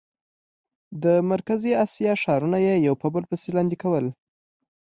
[1.03, 4.05] د مرکزي اسیا ښارونه یې یو په بل پسې لاندې کول.